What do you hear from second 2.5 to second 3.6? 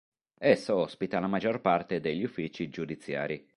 giudiziari.